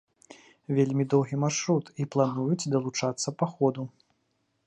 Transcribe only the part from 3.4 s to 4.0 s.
па ходу.